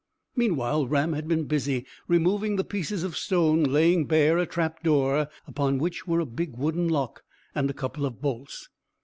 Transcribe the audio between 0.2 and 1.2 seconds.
Meanwhile Ram